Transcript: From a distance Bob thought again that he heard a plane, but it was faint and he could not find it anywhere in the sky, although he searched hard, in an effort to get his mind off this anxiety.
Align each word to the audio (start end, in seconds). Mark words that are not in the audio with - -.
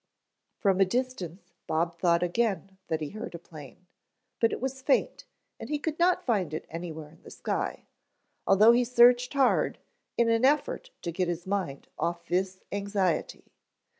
From 0.57 0.81
a 0.81 0.85
distance 0.85 1.53
Bob 1.67 1.95
thought 1.99 2.23
again 2.23 2.79
that 2.87 3.01
he 3.01 3.09
heard 3.11 3.35
a 3.35 3.37
plane, 3.37 3.85
but 4.39 4.51
it 4.51 4.59
was 4.59 4.81
faint 4.81 5.25
and 5.59 5.69
he 5.69 5.77
could 5.77 5.99
not 5.99 6.25
find 6.25 6.55
it 6.55 6.65
anywhere 6.71 7.11
in 7.11 7.21
the 7.21 7.29
sky, 7.29 7.85
although 8.47 8.71
he 8.71 8.83
searched 8.83 9.33
hard, 9.35 9.77
in 10.17 10.27
an 10.27 10.43
effort 10.43 10.89
to 11.03 11.11
get 11.11 11.27
his 11.27 11.45
mind 11.45 11.87
off 11.99 12.25
this 12.25 12.63
anxiety. 12.71 13.51